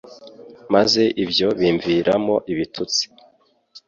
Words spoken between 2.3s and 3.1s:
ibitutsi